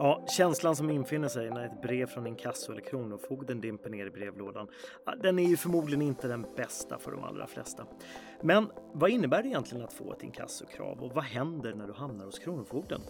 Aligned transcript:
Ja, 0.00 0.24
känslan 0.28 0.76
som 0.76 0.90
infinner 0.90 1.28
sig 1.28 1.50
när 1.50 1.64
ett 1.64 1.82
brev 1.82 2.06
från 2.06 2.26
inkasso 2.26 2.72
eller 2.72 2.82
kronofogden 2.82 3.60
dimper 3.60 3.90
ner 3.90 4.06
i 4.06 4.10
brevlådan, 4.10 4.68
den 5.22 5.38
är 5.38 5.48
ju 5.48 5.56
förmodligen 5.56 6.02
inte 6.02 6.28
den 6.28 6.46
bästa 6.56 6.98
för 6.98 7.10
de 7.10 7.24
allra 7.24 7.46
flesta. 7.46 7.86
Men 8.40 8.70
vad 8.92 9.10
innebär 9.10 9.42
det 9.42 9.48
egentligen 9.48 9.84
att 9.84 9.92
få 9.92 10.12
ett 10.12 10.22
inkassokrav 10.22 11.02
och 11.02 11.12
vad 11.14 11.24
händer 11.24 11.74
när 11.74 11.86
du 11.86 11.92
hamnar 11.92 12.24
hos 12.24 12.38
Kronofogden? 12.38 13.00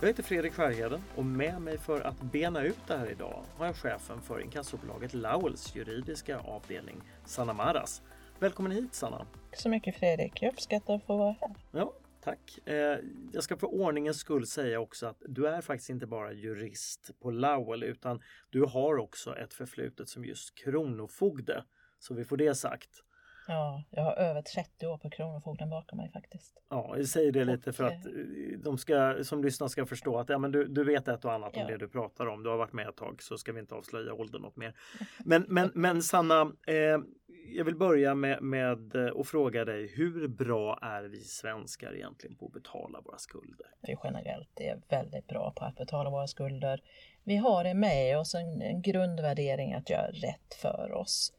Jag 0.00 0.06
heter 0.06 0.22
Fredrik 0.22 0.52
Skärheden 0.52 1.00
och 1.16 1.24
med 1.24 1.60
mig 1.60 1.78
för 1.78 2.00
att 2.00 2.20
bena 2.20 2.62
ut 2.62 2.78
det 2.86 2.96
här 2.96 3.10
idag 3.10 3.42
har 3.56 3.66
jag 3.66 3.76
chefen 3.76 4.20
för 4.20 4.40
inkassobolaget 4.40 5.14
Lowells 5.14 5.76
juridiska 5.76 6.38
avdelning, 6.38 7.00
Sanna 7.24 7.52
Maras. 7.52 8.02
Välkommen 8.38 8.72
hit 8.72 8.94
Sanna! 8.94 9.18
Tack 9.18 9.60
så 9.60 9.68
mycket 9.68 9.96
Fredrik, 9.96 10.42
jag 10.42 10.52
uppskattar 10.52 10.94
att 10.94 11.04
få 11.04 11.16
vara 11.16 11.36
här. 11.40 11.54
Ja, 11.70 11.92
Tack. 12.24 12.68
Eh, 12.68 12.98
jag 13.32 13.42
ska 13.42 13.56
för 13.56 13.74
ordningens 13.74 14.18
skull 14.18 14.46
säga 14.46 14.80
också 14.80 15.06
att 15.06 15.22
du 15.28 15.46
är 15.46 15.60
faktiskt 15.60 15.90
inte 15.90 16.06
bara 16.06 16.32
jurist 16.32 17.10
på 17.20 17.30
Lowell 17.30 17.82
utan 17.82 18.22
du 18.50 18.62
har 18.62 18.96
också 18.98 19.36
ett 19.36 19.54
förflutet 19.54 20.08
som 20.08 20.24
just 20.24 20.54
kronofogde. 20.54 21.64
Så 21.98 22.14
vi 22.14 22.24
får 22.24 22.36
det 22.36 22.54
sagt. 22.54 23.02
Ja, 23.46 23.84
jag 23.90 24.02
har 24.02 24.12
över 24.12 24.42
30 24.42 24.86
år 24.86 24.98
på 24.98 25.10
Kronofogden 25.10 25.70
bakom 25.70 25.96
mig 25.96 26.10
faktiskt. 26.10 26.62
Ja, 26.68 26.94
jag 26.96 27.08
säger 27.08 27.32
det 27.32 27.44
lite 27.44 27.72
för 27.72 27.84
att 27.84 28.06
eh, 28.06 28.12
de 28.58 28.78
ska, 28.78 29.24
som 29.24 29.44
lyssnar 29.44 29.68
ska 29.68 29.86
förstå 29.86 30.18
att 30.18 30.28
ja, 30.28 30.38
men 30.38 30.52
du, 30.52 30.64
du 30.64 30.84
vet 30.84 31.08
ett 31.08 31.24
och 31.24 31.32
annat 31.32 31.52
ja. 31.54 31.62
om 31.62 31.66
det 31.66 31.76
du 31.76 31.88
pratar 31.88 32.26
om. 32.26 32.42
Du 32.42 32.50
har 32.50 32.56
varit 32.56 32.72
med 32.72 32.88
ett 32.88 32.96
tag 32.96 33.22
så 33.22 33.38
ska 33.38 33.52
vi 33.52 33.60
inte 33.60 33.74
avslöja 33.74 34.14
åldern 34.14 34.42
något 34.42 34.56
mer. 34.56 34.74
Men, 35.24 35.44
men, 35.48 35.70
men 35.74 36.02
Sanna, 36.02 36.40
eh, 36.66 36.98
jag 37.46 37.64
vill 37.64 37.76
börja 37.76 38.14
med, 38.14 38.42
med 38.42 38.94
eh, 38.94 39.20
att 39.20 39.28
fråga 39.28 39.64
dig, 39.64 39.92
hur 39.96 40.28
bra 40.28 40.78
är 40.82 41.02
vi 41.02 41.20
svenskar 41.20 41.94
egentligen 41.94 42.36
på 42.36 42.46
att 42.46 42.52
betala 42.52 43.00
våra 43.00 43.18
skulder? 43.18 43.66
Vi 43.80 43.96
generellt 44.04 44.60
är 44.60 44.80
väldigt 44.88 45.26
bra 45.26 45.52
på 45.56 45.64
att 45.64 45.76
betala 45.76 46.10
våra 46.10 46.26
skulder. 46.26 46.82
Vi 47.24 47.36
har 47.36 47.64
det 47.64 47.74
med 47.74 48.18
oss 48.18 48.34
en, 48.34 48.62
en 48.62 48.82
grundvärdering 48.82 49.74
att 49.74 49.90
göra 49.90 50.10
rätt 50.10 50.54
för 50.62 50.92
oss. 50.92 51.32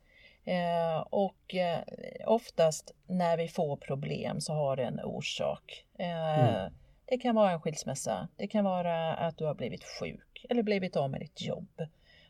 Eh, 0.46 1.00
och 1.10 1.56
eh, 1.56 1.80
oftast 2.26 2.92
när 3.08 3.38
vi 3.38 3.48
får 3.48 3.78
problem 3.78 4.42
så 4.42 4.54
har 4.54 4.76
det 4.76 4.84
en 4.84 5.00
orsak. 5.00 5.86
Eh, 6.00 6.40
mm. 6.40 6.74
Det 7.06 7.18
kan 7.18 7.36
vara 7.36 7.52
en 7.52 7.62
skilsmässa, 7.62 8.28
det 8.38 8.48
kan 8.48 8.66
vara 8.66 9.14
att 9.14 9.38
du 9.38 9.46
har 9.46 9.56
blivit 9.56 9.84
sjuk 9.84 10.46
eller 10.50 10.64
blivit 10.64 10.96
av 10.96 11.10
med 11.10 11.22
ditt 11.22 11.42
jobb 11.42 11.82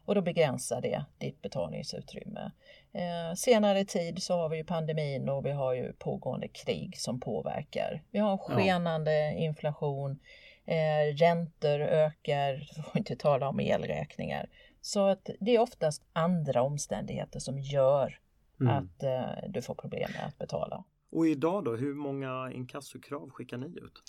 och 0.06 0.16
då 0.16 0.22
begränsar 0.22 0.82
det 0.82 1.06
ditt 1.18 1.42
betalningsutrymme. 1.42 2.52
Eh, 2.94 3.36
senare 3.36 3.86
tid 3.86 4.24
så 4.24 4.34
har 4.34 4.50
vi 4.50 4.58
ju 4.58 4.64
pandemin 4.64 5.30
och 5.30 5.46
vi 5.46 5.52
har 5.52 5.74
ju 5.74 5.94
pågående 5.94 6.48
krig 6.48 6.98
som 6.98 7.20
påverkar. 7.20 8.02
Vi 8.12 8.20
har 8.20 8.32
en 8.32 8.38
skenande 8.38 9.34
inflation, 9.38 10.20
eh, 10.66 11.16
räntor 11.16 11.82
ökar, 11.82 12.70
för 12.76 12.82
att 12.82 12.96
inte 12.96 13.16
tala 13.16 13.50
om 13.50 13.60
elräkningar. 13.60 14.50
Så 14.82 15.08
att 15.08 15.30
det 15.40 15.56
är 15.56 15.60
oftast 15.60 16.04
andra 16.14 16.62
omständigheter 16.62 17.40
som 17.40 17.60
gör 17.60 18.20
mm. 18.62 18.78
att 18.78 19.04
eh, 19.04 19.50
du 19.50 19.62
får 19.62 19.76
problem 19.76 20.12
med 20.18 20.26
att 20.28 20.38
betala. 20.38 20.84
Och 21.14 21.28
idag 21.28 21.64
då, 21.64 21.76
hur 21.76 21.94
många 21.94 22.52
inkassokrav 22.52 23.30
skickar 23.30 23.58
ni 23.58 23.66
ut? 23.66 24.04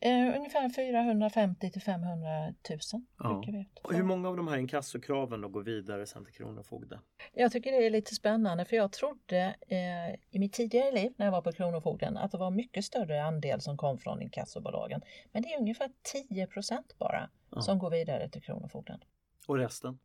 Eh, 0.00 0.36
ungefär 0.36 0.68
450 0.68 1.70
till 1.70 1.82
500 1.82 2.28
000 2.70 2.78
ja. 3.18 3.42
vi 3.46 3.60
ut. 3.60 3.78
Och 3.82 3.94
hur 3.94 4.02
många 4.02 4.28
av 4.28 4.36
de 4.36 4.48
här 4.48 4.56
inkassokraven 4.56 5.40
då 5.40 5.48
går 5.48 5.62
vidare 5.62 6.06
sen 6.06 6.24
till 6.24 6.34
Kronofogden? 6.34 6.98
Jag 7.32 7.52
tycker 7.52 7.72
det 7.72 7.86
är 7.86 7.90
lite 7.90 8.14
spännande 8.14 8.64
för 8.64 8.76
jag 8.76 8.92
trodde 8.92 9.56
eh, 9.68 10.14
i 10.30 10.38
mitt 10.38 10.52
tidigare 10.52 10.92
liv 10.92 11.12
när 11.16 11.26
jag 11.26 11.32
var 11.32 11.42
på 11.42 11.52
Kronofogden 11.52 12.16
att 12.16 12.30
det 12.30 12.38
var 12.38 12.50
mycket 12.50 12.84
större 12.84 13.24
andel 13.24 13.60
som 13.60 13.76
kom 13.76 13.98
från 13.98 14.22
inkassobolagen. 14.22 15.00
Men 15.32 15.42
det 15.42 15.48
är 15.48 15.60
ungefär 15.60 15.90
10 16.28 16.46
procent 16.46 16.94
bara 16.98 17.30
ja. 17.50 17.60
som 17.60 17.78
går 17.78 17.90
vidare 17.90 18.28
till 18.28 18.42
Kronofogden. 18.42 19.00
Och 19.46 19.56
resten? 19.56 19.98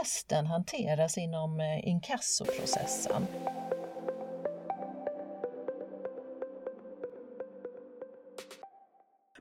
Resten 0.00 0.46
hanteras 0.46 1.18
inom 1.18 1.60
eh, 1.60 1.88
inkassoprocessen. 1.88 3.26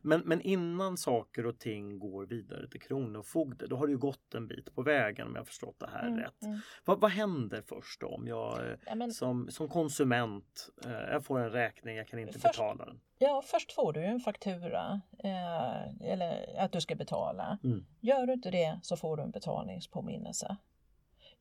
Men, 0.01 0.22
men 0.22 0.41
innan 0.41 0.97
saker 0.97 1.45
och 1.45 1.59
ting 1.59 2.00
går 2.00 2.25
vidare 2.25 2.67
till 2.67 2.81
Kronofogde, 2.81 3.67
då 3.67 3.75
har 3.75 3.88
det 3.88 3.91
ju 3.91 3.97
gått 3.97 4.34
en 4.34 4.47
bit 4.47 4.75
på 4.75 4.81
vägen 4.81 5.28
om 5.28 5.35
jag 5.35 5.47
förstått 5.47 5.79
det 5.79 5.89
här 5.94 6.07
mm, 6.07 6.19
rätt. 6.19 6.44
Mm. 6.44 6.59
Vad, 6.85 7.01
vad 7.01 7.12
händer 7.12 7.62
först 7.62 8.01
då 8.01 8.07
om 8.07 8.28
jag 8.28 8.78
ja, 8.85 8.95
men, 8.95 9.11
som, 9.11 9.51
som 9.51 9.69
konsument, 9.69 10.69
eh, 10.85 10.91
jag 10.91 11.25
får 11.25 11.40
en 11.40 11.50
räkning, 11.50 11.95
jag 11.95 12.07
kan 12.07 12.19
inte 12.19 12.40
först, 12.40 12.44
betala 12.44 12.85
den? 12.85 13.01
Ja, 13.17 13.41
först 13.45 13.72
får 13.72 13.94
du 13.94 14.06
en 14.06 14.19
faktura 14.19 15.01
eh, 15.23 16.11
eller 16.11 16.59
att 16.59 16.72
du 16.72 16.81
ska 16.81 16.95
betala. 16.95 17.59
Mm. 17.63 17.85
Gör 18.00 18.25
du 18.25 18.34
inte 18.34 18.51
det 18.51 18.79
så 18.84 18.97
får 18.97 19.17
du 19.17 19.23
en 19.23 19.31
betalningspåminnelse. 19.31 20.57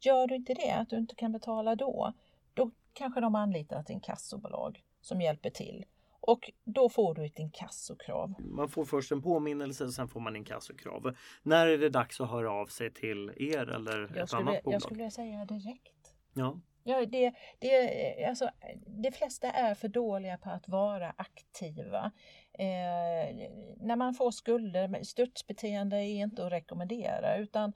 Gör 0.00 0.26
du 0.26 0.34
inte 0.34 0.54
det, 0.54 0.70
att 0.70 0.90
du 0.90 0.96
inte 0.96 1.14
kan 1.14 1.32
betala 1.32 1.74
då, 1.74 2.12
då 2.54 2.70
kanske 2.92 3.20
de 3.20 3.34
anlitar 3.34 3.80
ett 3.80 3.90
inkassobolag 3.90 4.84
som 5.00 5.20
hjälper 5.20 5.50
till. 5.50 5.84
Och 6.20 6.50
då 6.64 6.88
får 6.88 7.14
du 7.14 7.24
ett 7.24 7.38
inkassokrav. 7.38 8.34
Man 8.38 8.68
får 8.68 8.84
först 8.84 9.12
en 9.12 9.22
påminnelse 9.22 9.84
och 9.84 9.92
sen 9.92 10.08
får 10.08 10.20
man 10.20 10.36
inkassokrav. 10.36 11.16
När 11.42 11.66
är 11.66 11.78
det 11.78 11.88
dags 11.88 12.20
att 12.20 12.30
höra 12.30 12.52
av 12.52 12.66
sig 12.66 12.92
till 12.92 13.32
er 13.36 13.70
eller 13.70 14.00
jag 14.00 14.16
ett 14.16 14.28
skulle, 14.28 14.42
annat 14.42 14.62
bolag? 14.62 14.74
Jag 14.74 14.82
skulle 14.82 14.98
vilja 14.98 15.10
säga 15.10 15.44
direkt. 15.44 16.14
Ja. 16.34 16.60
Ja, 16.84 17.06
det, 17.06 17.32
det, 17.58 18.24
alltså, 18.24 18.50
de 18.86 19.12
flesta 19.12 19.50
är 19.50 19.74
för 19.74 19.88
dåliga 19.88 20.38
på 20.38 20.50
att 20.50 20.68
vara 20.68 21.14
aktiva. 21.16 22.12
Eh, 22.52 23.48
när 23.80 23.96
man 23.96 24.14
får 24.14 24.30
skulder, 24.30 25.04
störtsbeteende 25.04 25.96
är 25.96 26.22
inte 26.22 26.46
att 26.46 26.52
rekommendera 26.52 27.36
utan 27.36 27.72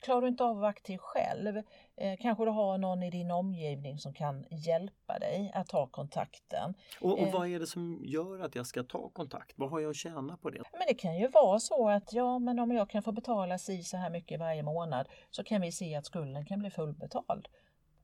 klarar 0.00 0.22
du 0.22 0.28
inte 0.28 0.44
av 0.44 0.50
att 0.50 0.56
vara 0.56 0.68
aktiv 0.68 0.98
själv, 0.98 1.56
eh, 1.96 2.18
kanske 2.20 2.44
du 2.44 2.50
har 2.50 2.78
någon 2.78 3.02
i 3.02 3.10
din 3.10 3.30
omgivning 3.30 3.98
som 3.98 4.14
kan 4.14 4.44
hjälpa 4.50 5.18
dig 5.18 5.50
att 5.54 5.68
ta 5.68 5.86
kontakten. 5.86 6.74
Och, 7.00 7.12
och 7.12 7.18
eh, 7.18 7.32
vad 7.32 7.48
är 7.48 7.58
det 7.58 7.66
som 7.66 8.00
gör 8.04 8.40
att 8.40 8.54
jag 8.54 8.66
ska 8.66 8.82
ta 8.82 9.08
kontakt? 9.08 9.52
Vad 9.56 9.70
har 9.70 9.80
jag 9.80 9.90
att 9.90 9.96
tjäna 9.96 10.36
på 10.36 10.50
det? 10.50 10.62
Men 10.72 10.86
det 10.88 10.94
kan 10.94 11.18
ju 11.18 11.28
vara 11.28 11.60
så 11.60 11.88
att 11.88 12.12
ja, 12.12 12.38
men 12.38 12.58
om 12.58 12.72
jag 12.72 12.90
kan 12.90 13.02
få 13.02 13.12
betala 13.12 13.58
si 13.58 13.82
så 13.82 13.96
här 13.96 14.10
mycket 14.10 14.40
varje 14.40 14.62
månad 14.62 15.08
så 15.30 15.44
kan 15.44 15.60
vi 15.60 15.72
se 15.72 15.94
att 15.94 16.06
skulden 16.06 16.46
kan 16.46 16.58
bli 16.58 16.70
fullbetald. 16.70 17.48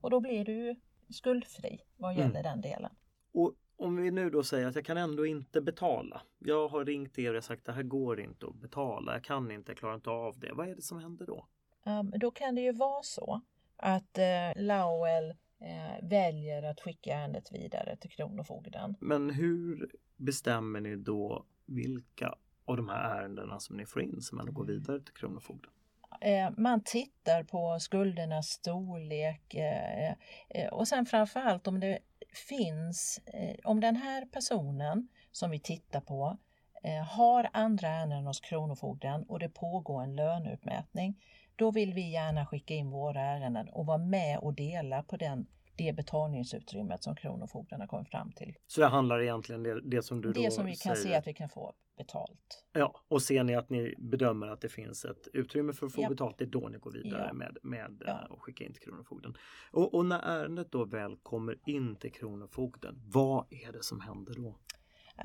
Och 0.00 0.10
då 0.10 0.20
blir 0.20 0.44
du 0.44 0.76
skuldfri 1.10 1.80
vad 1.96 2.12
mm. 2.12 2.20
gäller 2.20 2.40
mm. 2.40 2.52
den 2.52 2.60
delen. 2.60 2.90
Och 3.32 3.54
om 3.76 3.96
vi 3.96 4.10
nu 4.10 4.30
då 4.30 4.42
säger 4.42 4.66
att 4.66 4.74
jag 4.74 4.84
kan 4.84 4.96
ändå 4.96 5.26
inte 5.26 5.60
betala. 5.60 6.22
Jag 6.38 6.68
har 6.68 6.84
ringt 6.84 7.18
er 7.18 7.34
och 7.34 7.44
sagt 7.44 7.60
att 7.60 7.64
det 7.64 7.72
här 7.72 7.82
går 7.82 8.20
inte 8.20 8.46
att 8.46 8.54
betala. 8.54 9.12
Jag 9.12 9.24
kan 9.24 9.50
inte, 9.50 9.70
jag 9.70 9.78
klarar 9.78 9.94
inte 9.94 10.10
av 10.10 10.38
det. 10.38 10.52
Vad 10.52 10.68
är 10.68 10.74
det 10.74 10.82
som 10.82 10.98
händer 10.98 11.26
då? 11.26 11.46
Um, 11.84 12.10
då 12.10 12.30
kan 12.30 12.54
det 12.54 12.60
ju 12.60 12.72
vara 12.72 13.02
så 13.02 13.40
att 13.76 14.18
uh, 14.18 14.62
Lowell 14.62 15.30
uh, 15.30 16.08
väljer 16.08 16.62
att 16.62 16.80
skicka 16.80 17.14
ärendet 17.14 17.52
vidare 17.52 17.96
till 17.96 18.10
Kronofogden. 18.10 18.94
Men 19.00 19.30
hur 19.30 19.90
bestämmer 20.16 20.80
ni 20.80 20.96
då 20.96 21.46
vilka 21.66 22.34
av 22.64 22.76
de 22.76 22.88
här 22.88 23.16
ärendena 23.16 23.60
som 23.60 23.76
ni 23.76 23.86
får 23.86 24.02
in 24.02 24.20
som 24.20 24.40
ändå 24.40 24.52
går 24.52 24.64
vidare 24.64 25.00
till 25.00 25.14
Kronofogden? 25.14 25.70
Eh, 26.20 26.50
man 26.56 26.80
tittar 26.84 27.42
på 27.42 27.80
skuldernas 27.80 28.48
storlek 28.48 29.54
eh, 29.54 30.10
eh, 30.48 30.68
och 30.72 30.88
sen 30.88 31.06
framförallt 31.06 31.66
om 31.66 31.80
det 31.80 31.98
finns, 32.48 33.20
om 33.64 33.80
den 33.80 33.96
här 33.96 34.26
personen 34.26 35.08
som 35.32 35.50
vi 35.50 35.58
tittar 35.58 36.00
på 36.00 36.38
har 37.08 37.50
andra 37.52 37.88
ärenden 37.88 38.26
hos 38.26 38.40
Kronofogden 38.40 39.22
och 39.22 39.38
det 39.38 39.48
pågår 39.48 40.02
en 40.02 40.16
löneutmätning, 40.16 41.14
då 41.56 41.70
vill 41.70 41.94
vi 41.94 42.10
gärna 42.10 42.46
skicka 42.46 42.74
in 42.74 42.90
våra 42.90 43.20
ärenden 43.20 43.68
och 43.68 43.86
vara 43.86 43.98
med 43.98 44.38
och 44.38 44.54
dela 44.54 45.02
på 45.02 45.16
den 45.16 45.46
det 45.78 45.92
betalningsutrymmet 45.96 47.02
som 47.02 47.16
Kronofogden 47.16 47.80
har 47.80 47.86
kommit 47.86 48.10
fram 48.10 48.32
till. 48.32 48.54
Så 48.66 48.80
det 48.80 48.86
handlar 48.86 49.22
egentligen 49.22 49.62
det, 49.62 49.80
det 49.80 50.02
som 50.02 50.20
du 50.20 50.32
Det 50.32 50.44
då 50.44 50.50
som 50.50 50.66
vi 50.66 50.76
kan 50.76 50.96
säger. 50.96 51.08
se 51.08 51.14
att 51.14 51.26
vi 51.26 51.34
kan 51.34 51.48
få 51.48 51.74
betalt. 51.98 52.64
Ja, 52.72 53.04
och 53.08 53.22
ser 53.22 53.44
ni 53.44 53.54
att 53.54 53.70
ni 53.70 53.94
bedömer 53.98 54.46
att 54.46 54.60
det 54.60 54.68
finns 54.68 55.04
ett 55.04 55.28
utrymme 55.32 55.72
för 55.72 55.86
att 55.86 55.92
få 55.92 56.02
ja. 56.02 56.08
betalt, 56.08 56.38
det 56.38 56.44
är 56.44 56.46
då 56.46 56.68
ni 56.68 56.78
går 56.78 56.92
vidare 56.92 57.24
ja. 57.28 57.32
med, 57.32 57.58
med 57.62 58.02
ja. 58.06 58.26
och 58.30 58.42
skickar 58.42 58.64
in 58.64 58.72
till 58.72 58.82
Kronofogden. 58.82 59.34
Och, 59.72 59.94
och 59.94 60.06
när 60.06 60.18
ärendet 60.18 60.72
då 60.72 60.84
väl 60.84 61.16
kommer 61.22 61.58
in 61.66 61.96
till 61.96 62.12
Kronofogden, 62.12 63.02
vad 63.04 63.46
är 63.50 63.72
det 63.72 63.82
som 63.82 64.00
händer 64.00 64.34
då? 64.34 64.58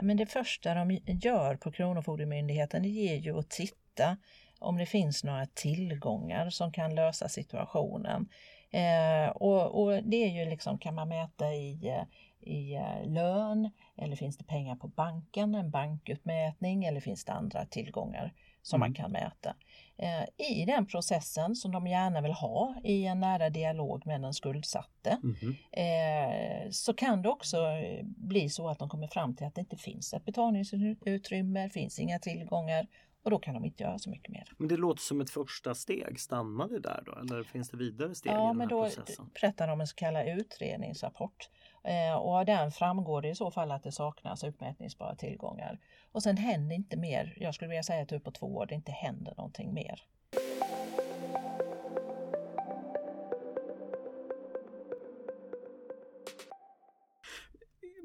Men 0.01 0.17
det 0.17 0.25
första 0.25 0.73
de 0.73 0.91
gör 1.05 1.55
på 1.55 1.71
Kronofogdemyndigheten 1.71 2.83
det 2.83 2.89
är 2.89 3.15
ju 3.15 3.39
att 3.39 3.49
titta 3.49 4.17
om 4.59 4.77
det 4.77 4.85
finns 4.85 5.23
några 5.23 5.45
tillgångar 5.45 6.49
som 6.49 6.71
kan 6.71 6.95
lösa 6.95 7.29
situationen. 7.29 8.29
Eh, 8.73 9.29
och, 9.29 9.83
och, 9.83 10.03
det 10.03 10.23
är 10.23 10.29
ju 10.29 10.49
liksom, 10.49 10.77
kan 10.77 10.95
man 10.95 11.09
mäta 11.09 11.53
i, 11.53 11.87
eh, 11.87 12.03
i 12.39 12.75
eh, 12.75 13.11
lön 13.11 13.69
eller 13.97 14.15
finns 14.15 14.37
det 14.37 14.43
pengar 14.43 14.75
på 14.75 14.87
banken, 14.87 15.55
en 15.55 15.71
bankutmätning 15.71 16.85
eller 16.85 16.99
finns 16.99 17.25
det 17.25 17.31
andra 17.31 17.65
tillgångar 17.65 18.33
som 18.61 18.77
mm. 18.77 18.89
man 18.89 18.93
kan 18.93 19.11
mäta. 19.11 19.55
Eh, 19.97 20.47
I 20.47 20.65
den 20.65 20.85
processen 20.85 21.55
som 21.55 21.71
de 21.71 21.87
gärna 21.87 22.21
vill 22.21 22.31
ha 22.31 22.75
i 22.83 23.05
en 23.05 23.19
nära 23.19 23.49
dialog 23.49 24.05
med 24.05 24.21
den 24.21 24.33
skuldsatte 24.33 25.17
mm. 25.23 25.55
eh, 25.71 26.69
så 26.71 26.93
kan 26.93 27.21
det 27.21 27.29
också 27.29 27.57
bli 28.03 28.49
så 28.49 28.69
att 28.69 28.79
de 28.79 28.89
kommer 28.89 29.07
fram 29.07 29.35
till 29.35 29.47
att 29.47 29.55
det 29.55 29.61
inte 29.61 29.77
finns 29.77 30.13
ett 30.13 30.25
betalningsutrymme, 30.25 31.69
finns 31.69 31.99
inga 31.99 32.19
tillgångar 32.19 32.87
och 33.23 33.31
då 33.31 33.39
kan 33.39 33.53
de 33.53 33.65
inte 33.65 33.83
göra 33.83 33.99
så 33.99 34.09
mycket 34.09 34.31
mer. 34.31 34.47
Men 34.57 34.67
det 34.67 34.77
låter 34.77 35.01
som 35.01 35.21
ett 35.21 35.29
första 35.29 35.75
steg. 35.75 36.19
Stannar 36.19 36.67
det 36.67 36.79
där 36.79 37.03
då 37.05 37.11
eller 37.11 37.43
finns 37.43 37.69
det 37.69 37.77
vidare 37.77 38.15
steg 38.15 38.31
ja, 38.31 38.35
i 38.35 38.37
den 38.37 38.47
här 38.47 38.53
men 38.53 38.67
då 38.67 38.83
processen? 38.83 39.29
berättar 39.41 39.67
de 39.67 39.81
en 39.81 39.87
så 39.87 39.95
kallad 39.95 40.27
utredningsrapport. 40.27 41.49
Eh, 41.83 42.15
och 42.17 42.35
av 42.35 42.45
den 42.45 42.71
framgår 42.71 43.21
det 43.21 43.29
i 43.29 43.35
så 43.35 43.51
fall 43.51 43.71
att 43.71 43.83
det 43.83 43.91
saknas 43.91 44.43
utmätningsbara 44.43 45.15
tillgångar. 45.15 45.79
Och 46.11 46.23
sen 46.23 46.37
händer 46.37 46.75
inte 46.75 46.97
mer. 46.97 47.37
Jag 47.39 47.55
skulle 47.55 47.69
vilja 47.69 47.83
säga 47.83 48.05
typ 48.05 48.23
på 48.23 48.31
två 48.31 48.55
år 48.55 48.65
det 48.65 48.75
inte 48.75 48.91
händer 48.91 49.33
någonting 49.37 49.73
mer. 49.73 50.01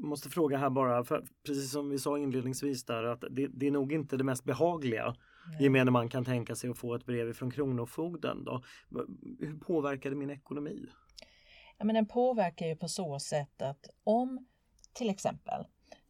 Måste 0.08 0.28
fråga 0.30 0.58
här 0.58 0.70
bara, 0.70 1.04
för 1.04 1.24
precis 1.46 1.70
som 1.70 1.90
vi 1.90 1.98
sa 1.98 2.18
inledningsvis 2.18 2.84
där 2.84 3.04
att 3.04 3.24
det, 3.30 3.46
det 3.46 3.66
är 3.66 3.70
nog 3.70 3.92
inte 3.92 4.16
det 4.16 4.24
mest 4.24 4.44
behagliga 4.44 5.16
Nej. 5.50 5.62
gemene 5.62 5.90
man 5.90 6.08
kan 6.08 6.24
tänka 6.24 6.54
sig 6.54 6.70
att 6.70 6.78
få 6.78 6.94
ett 6.94 7.06
brev 7.06 7.32
från 7.32 7.50
Kronofogden. 7.50 8.44
Då. 8.44 8.62
Hur 9.40 9.58
påverkar 9.58 10.10
det 10.10 10.16
min 10.16 10.30
ekonomi? 10.30 10.86
Ja, 11.78 11.84
men 11.84 11.94
den 11.94 12.06
påverkar 12.06 12.66
ju 12.66 12.76
på 12.76 12.88
så 12.88 13.18
sätt 13.18 13.62
att 13.62 13.90
om 14.04 14.46
till 14.92 15.10
exempel 15.10 15.60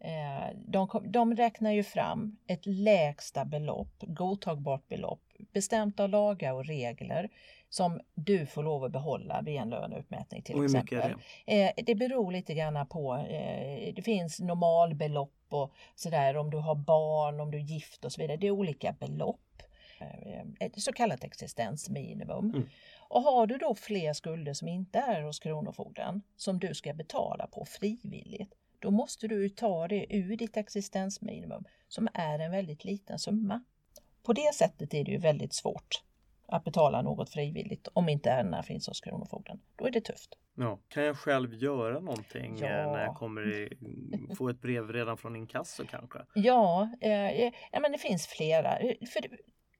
eh, 0.00 0.56
de, 0.66 0.88
de 1.12 1.34
räknar 1.34 1.72
ju 1.72 1.82
fram 1.82 2.36
ett 2.46 2.66
lägsta 2.66 3.44
belopp, 3.44 3.94
godtagbart 4.06 4.88
belopp, 4.88 5.22
bestämt 5.52 6.00
av 6.00 6.08
lagar 6.08 6.52
och 6.52 6.64
regler 6.64 7.30
som 7.68 8.00
du 8.14 8.46
får 8.46 8.62
lov 8.62 8.84
att 8.84 8.92
behålla 8.92 9.42
vid 9.42 9.56
en 9.56 9.68
löneutmätning 9.68 10.42
till 10.42 10.64
exempel. 10.64 11.14
Det? 11.46 11.62
Eh, 11.62 11.84
det 11.84 11.94
beror 11.94 12.32
lite 12.32 12.54
grann 12.54 12.86
på, 12.86 13.16
eh, 13.16 13.94
det 13.94 14.02
finns 14.02 14.40
normalbelopp 14.40 15.32
och 15.48 15.72
sådär 15.94 16.36
om 16.36 16.50
du 16.50 16.56
har 16.56 16.74
barn, 16.74 17.40
om 17.40 17.50
du 17.50 17.58
är 17.58 17.62
gift 17.62 18.04
och 18.04 18.12
så 18.12 18.20
vidare. 18.20 18.36
Det 18.36 18.46
är 18.46 18.50
olika 18.50 18.92
belopp. 18.92 19.62
Eh, 20.00 20.42
ett 20.60 20.82
så 20.82 20.92
kallat 20.92 21.24
existensminimum. 21.24 22.50
Mm. 22.50 22.68
Och 23.08 23.22
har 23.22 23.46
du 23.46 23.58
då 23.58 23.74
fler 23.74 24.12
skulder 24.12 24.54
som 24.54 24.68
inte 24.68 24.98
är 24.98 25.22
hos 25.22 25.38
Kronofogden 25.38 26.22
som 26.36 26.58
du 26.58 26.74
ska 26.74 26.94
betala 26.94 27.46
på 27.46 27.64
frivilligt, 27.64 28.54
då 28.78 28.90
måste 28.90 29.28
du 29.28 29.48
ta 29.48 29.88
det 29.88 30.16
ur 30.16 30.36
ditt 30.36 30.56
existensminimum 30.56 31.64
som 31.88 32.08
är 32.14 32.38
en 32.38 32.50
väldigt 32.50 32.84
liten 32.84 33.18
summa. 33.18 33.64
På 34.28 34.32
det 34.32 34.54
sättet 34.54 34.94
är 34.94 35.04
det 35.04 35.10
ju 35.10 35.18
väldigt 35.18 35.54
svårt 35.54 36.02
att 36.46 36.64
betala 36.64 37.02
något 37.02 37.30
frivilligt 37.30 37.88
om 37.92 38.08
inte 38.08 38.30
ärendena 38.30 38.62
finns 38.62 38.88
hos 38.88 39.00
Kronofogden. 39.00 39.60
Då 39.76 39.86
är 39.86 39.90
det 39.90 40.00
tufft. 40.00 40.38
Ja. 40.54 40.78
Kan 40.88 41.02
jag 41.02 41.16
själv 41.16 41.54
göra 41.54 42.00
någonting 42.00 42.60
eh, 42.60 42.70
ja. 42.70 42.92
när 42.92 43.04
jag 43.04 43.14
kommer 43.14 43.54
i, 43.54 43.78
få 44.38 44.48
ett 44.48 44.60
brev 44.60 44.92
redan 44.92 45.16
från 45.16 45.36
inkasso 45.36 45.84
kanske? 45.90 46.18
Ja, 46.34 46.88
eh, 47.00 47.52
ja 47.72 47.80
men 47.80 47.92
det 47.92 47.98
finns 47.98 48.26
flera. 48.26 48.78
För 49.12 49.20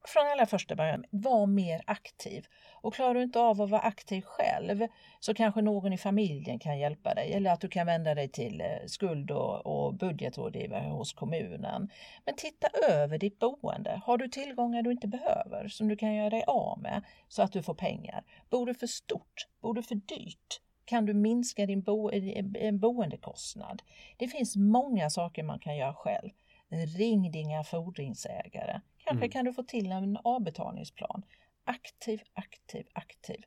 från 0.05 0.27
allra 0.33 0.47
första 0.47 0.77
början, 0.77 1.05
var 1.11 1.47
mer 1.47 1.83
aktiv. 1.87 2.47
Och 2.73 2.95
klarar 2.95 3.15
du 3.15 3.23
inte 3.23 3.41
av 3.41 3.62
att 3.62 3.71
vara 3.71 3.81
aktiv 3.81 4.23
själv 4.23 4.87
så 5.21 5.35
kanske 5.35 5.62
någon 5.62 5.93
i 5.93 5.99
familjen 5.99 6.59
kan 6.59 6.79
hjälpa 6.79 7.15
dig 7.15 7.33
eller 7.33 7.50
att 7.50 7.61
du 7.61 7.69
kan 7.69 7.87
vända 7.87 8.15
dig 8.15 8.29
till 8.29 8.61
eh, 8.61 8.67
skuld 8.87 9.31
och, 9.31 9.67
och 9.67 9.95
budgetrådgivare 9.95 10.89
hos 10.89 11.12
kommunen. 11.12 11.91
Men 12.25 12.35
titta 12.37 12.69
över 12.89 13.19
ditt 13.19 13.39
boende. 13.39 14.00
Har 14.05 14.19
du 14.19 14.29
tillgångar 14.29 14.83
du 14.83 14.93
inte 14.93 15.09
behöver 15.09 15.69
som 15.69 15.89
du 15.89 15.97
kan 15.97 16.15
göra 16.15 16.31
dig 16.31 16.45
av 16.47 16.79
med 16.83 17.03
så 17.29 17.43
att 17.43 17.53
du 17.53 17.62
får 17.62 17.75
pengar? 17.75 18.25
Bor 18.50 18.67
du 18.67 18.75
för 18.75 18.87
stort? 18.87 19.47
Bor 19.61 19.75
du 19.75 19.83
för 19.83 19.95
dyrt? 19.95 20.61
Kan 20.85 21.06
du 21.06 21.15
minska 21.15 21.67
din 21.67 21.83
bo 21.83 22.11
eh, 22.11 22.73
boendekostnad? 22.73 23.83
Det 24.17 24.29
finns 24.29 24.56
många 24.56 25.11
saker 25.11 25.43
man 25.43 25.59
kan 25.59 25.77
göra 25.77 25.95
själv. 25.95 26.31
Ring 26.99 27.31
dina 27.31 27.65
fordringsägare. 27.65 28.81
Kanske 29.08 29.25
mm. 29.25 29.31
kan 29.31 29.44
du 29.44 29.52
få 29.52 29.62
till 29.62 29.93
en 29.93 30.19
avbetalningsplan. 30.25 31.22
Aktiv, 31.64 32.22
aktiv, 32.34 32.87
aktiv. 32.93 33.44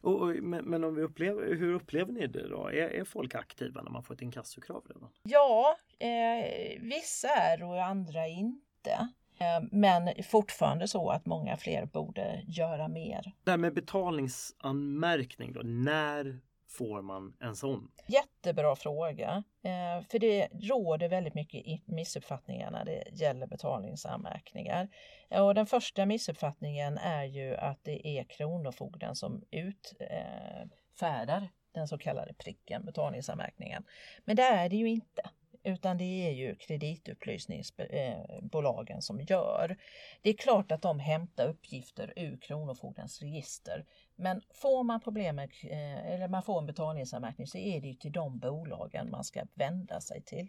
Och, 0.00 0.20
och, 0.20 0.28
men, 0.28 0.64
men, 0.64 0.84
om 0.84 0.94
vi 0.94 1.02
upplever, 1.02 1.54
hur 1.54 1.74
upplever 1.74 2.12
ni 2.12 2.26
det 2.26 2.48
då? 2.48 2.68
Är, 2.68 2.88
är 2.88 3.04
folk 3.04 3.34
aktiva 3.34 3.82
när 3.82 3.90
man 3.90 4.02
får 4.02 4.14
ett 4.14 4.22
inkassokrav 4.22 4.84
redan? 4.88 5.10
Ja, 5.22 5.76
eh, 5.98 6.80
vissa 6.80 7.28
är 7.28 7.62
och 7.62 7.84
andra 7.84 8.28
inte. 8.28 9.08
Eh, 9.38 9.68
men 9.70 10.22
fortfarande 10.24 10.88
så 10.88 11.10
att 11.10 11.26
många 11.26 11.56
fler 11.56 11.86
borde 11.86 12.42
göra 12.46 12.88
mer. 12.88 13.32
Det 13.44 13.50
här 13.50 13.58
med 13.58 13.74
betalningsanmärkning 13.74 15.52
då, 15.52 15.60
när 15.64 16.40
får 16.70 17.02
man 17.02 17.36
en 17.40 17.56
sån? 17.56 17.90
Jättebra 18.06 18.76
fråga. 18.76 19.44
Eh, 19.62 20.04
för 20.08 20.18
det 20.18 20.48
råder 20.52 21.08
väldigt 21.08 21.34
mycket 21.34 21.86
missuppfattningar 21.86 22.70
när 22.70 22.84
det 22.84 23.04
gäller 23.12 23.46
betalningsanmärkningar. 23.46 24.88
Eh, 25.30 25.46
och 25.46 25.54
den 25.54 25.66
första 25.66 26.06
missuppfattningen 26.06 26.98
är 26.98 27.24
ju 27.24 27.56
att 27.56 27.84
det 27.84 28.08
är 28.08 28.24
Kronofogden 28.24 29.16
som 29.16 29.44
utfärdar 29.50 31.42
eh, 31.42 31.48
den 31.72 31.88
så 31.88 31.98
kallade 31.98 32.34
pricken, 32.34 32.84
betalningsanmärkningen. 32.84 33.84
Men 34.24 34.36
det 34.36 34.42
är 34.42 34.68
det 34.68 34.76
ju 34.76 34.88
inte 34.88 35.22
utan 35.62 35.98
det 35.98 36.28
är 36.28 36.30
ju 36.30 36.56
kreditupplysningsbolagen 36.56 39.02
som 39.02 39.20
gör. 39.20 39.76
Det 40.22 40.30
är 40.30 40.34
klart 40.34 40.72
att 40.72 40.82
de 40.82 41.00
hämtar 41.00 41.48
uppgifter 41.48 42.12
ur 42.16 42.36
Kronofogdens 42.36 43.22
register, 43.22 43.84
men 44.20 44.40
får 44.54 44.84
man 44.84 45.00
problem 45.00 45.36
med, 45.36 45.50
eh, 45.62 46.12
eller 46.12 46.28
man 46.28 46.42
får 46.42 46.58
en 46.58 46.66
betalningsanmärkning 46.66 47.46
så 47.46 47.58
är 47.58 47.80
det 47.80 47.88
ju 47.88 47.94
till 47.94 48.12
de 48.12 48.38
bolagen 48.38 49.10
man 49.10 49.24
ska 49.24 49.46
vända 49.54 50.00
sig 50.00 50.22
till. 50.22 50.48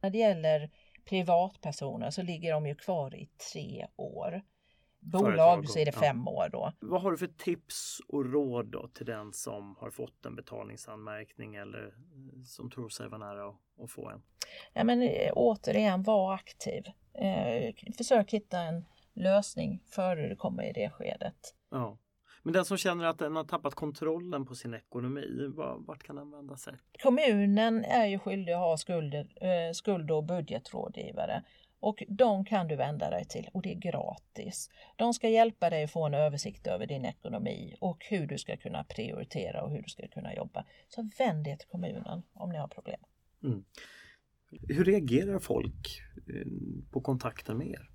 När 0.00 0.10
det 0.10 0.18
gäller 0.18 0.70
privatpersoner 1.04 2.10
så 2.10 2.22
ligger 2.22 2.52
de 2.52 2.66
ju 2.66 2.74
kvar 2.74 3.14
i 3.14 3.28
tre 3.52 3.86
år 3.96 4.42
bolag 5.02 5.68
så 5.68 5.78
är 5.78 5.84
det 5.84 5.92
fem 5.92 6.22
ja. 6.26 6.32
år 6.32 6.48
då. 6.48 6.72
Vad 6.80 7.02
har 7.02 7.10
du 7.10 7.18
för 7.18 7.26
tips 7.26 8.00
och 8.08 8.32
råd 8.32 8.66
då 8.66 8.88
till 8.88 9.06
den 9.06 9.32
som 9.32 9.76
har 9.76 9.90
fått 9.90 10.26
en 10.26 10.36
betalningsanmärkning 10.36 11.54
eller 11.54 11.86
eh, 11.86 12.42
som 12.44 12.70
tror 12.70 12.88
sig 12.88 13.08
vara 13.08 13.18
nära 13.18 13.54
att 13.82 13.90
få 13.90 14.10
en? 14.10 14.22
Ja, 14.72 14.84
men, 14.84 15.02
eh, 15.02 15.32
återigen, 15.32 16.02
var 16.02 16.34
aktiv. 16.34 16.84
Eh, 17.14 17.74
försök 17.96 18.32
hitta 18.32 18.58
en 18.58 18.84
lösning 19.12 19.82
före 19.86 20.28
du 20.28 20.36
kommer 20.36 20.62
i 20.62 20.72
det 20.72 20.90
skedet. 20.90 21.54
Ja. 21.70 21.98
Men 22.42 22.52
den 22.52 22.64
som 22.64 22.76
känner 22.76 23.04
att 23.04 23.18
den 23.18 23.36
har 23.36 23.44
tappat 23.44 23.74
kontrollen 23.74 24.46
på 24.46 24.54
sin 24.54 24.74
ekonomi, 24.74 25.52
vart 25.78 26.02
kan 26.02 26.16
den 26.16 26.30
vända 26.30 26.56
sig? 26.56 26.74
Kommunen 27.02 27.84
är 27.84 28.06
ju 28.06 28.18
skyldig 28.18 28.52
att 28.52 28.58
ha 28.58 28.76
skulder, 28.76 29.28
eh, 29.40 29.72
skuld 29.72 30.10
och 30.10 30.24
budgetrådgivare 30.24 31.42
och 31.82 32.02
de 32.08 32.44
kan 32.44 32.68
du 32.68 32.76
vända 32.76 33.10
dig 33.10 33.24
till 33.24 33.48
och 33.52 33.62
det 33.62 33.72
är 33.72 33.78
gratis. 33.78 34.70
De 34.96 35.14
ska 35.14 35.28
hjälpa 35.28 35.70
dig 35.70 35.84
att 35.84 35.90
få 35.90 36.06
en 36.06 36.14
översikt 36.14 36.66
över 36.66 36.86
din 36.86 37.04
ekonomi 37.04 37.74
och 37.80 38.04
hur 38.10 38.26
du 38.26 38.38
ska 38.38 38.56
kunna 38.56 38.84
prioritera 38.84 39.62
och 39.62 39.70
hur 39.70 39.82
du 39.82 39.88
ska 39.88 40.08
kunna 40.08 40.34
jobba. 40.34 40.64
Så 40.88 41.10
vänd 41.18 41.44
dig 41.44 41.58
till 41.58 41.68
kommunen 41.68 42.22
om 42.32 42.50
ni 42.50 42.58
har 42.58 42.68
problem. 42.68 43.00
Mm. 43.44 43.64
Hur 44.68 44.84
reagerar 44.84 45.38
folk 45.38 46.02
eh, 46.16 46.46
på 46.90 47.00
kontakten 47.00 47.58
med 47.58 47.66
er? 47.66 47.91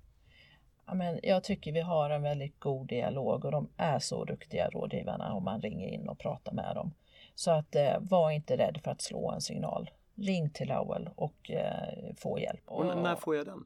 Ja, 0.88 0.94
men 0.94 1.20
jag 1.22 1.44
tycker 1.44 1.72
vi 1.72 1.80
har 1.80 2.10
en 2.10 2.22
väldigt 2.22 2.60
god 2.60 2.86
dialog 2.86 3.44
och 3.44 3.52
de 3.52 3.68
är 3.76 3.98
så 3.98 4.24
duktiga 4.24 4.70
rådgivarna 4.70 5.32
om 5.32 5.44
man 5.44 5.60
ringer 5.60 5.88
in 5.88 6.08
och 6.08 6.18
pratar 6.18 6.52
med 6.52 6.74
dem. 6.74 6.94
Så 7.34 7.50
att 7.50 7.74
eh, 7.74 7.96
var 8.00 8.30
inte 8.30 8.56
rädd 8.56 8.80
för 8.84 8.90
att 8.90 9.02
slå 9.02 9.30
en 9.30 9.40
signal. 9.40 9.90
Ring 10.14 10.50
till 10.50 10.68
Lowell 10.68 11.10
och 11.16 11.50
eh, 11.50 12.14
få 12.16 12.38
hjälp. 12.40 12.62
Och 12.66 12.86
när 12.86 13.16
får 13.16 13.36
jag 13.36 13.46
den? 13.46 13.64